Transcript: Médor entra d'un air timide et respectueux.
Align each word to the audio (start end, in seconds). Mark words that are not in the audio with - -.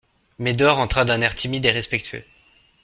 Médor 0.39 0.79
entra 0.79 1.05
d'un 1.05 1.21
air 1.21 1.35
timide 1.35 1.67
et 1.67 1.71
respectueux. 1.71 2.23